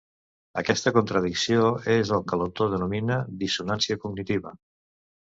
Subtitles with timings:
[0.59, 4.55] Aquesta contradicció és el que l'autor denomina dissonància cognitiva.